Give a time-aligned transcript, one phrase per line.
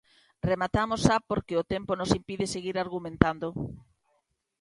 [0.49, 3.47] Rematamos xa porque o tempo nos impide seguir argumentando.